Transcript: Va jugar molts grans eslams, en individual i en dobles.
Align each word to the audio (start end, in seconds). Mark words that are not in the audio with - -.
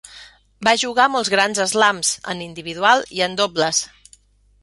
Va 0.67 0.71
jugar 0.83 1.05
molts 1.15 1.29
grans 1.33 1.61
eslams, 1.65 2.13
en 2.33 2.41
individual 2.47 3.05
i 3.21 3.23
en 3.29 3.39
dobles. 3.43 3.83